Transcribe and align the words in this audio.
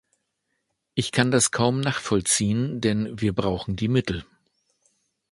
Ich 0.95 1.11
kann 1.11 1.29
das 1.29 1.51
kaum 1.51 1.79
nachvollziehen, 1.79 2.81
denn 2.81 3.21
wir 3.21 3.33
brauchen 3.33 3.75
die 3.75 3.87
Mittel. 3.87 4.25